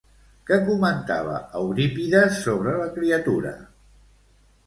[0.51, 3.51] Què comentava Eurípides sobre la criatura?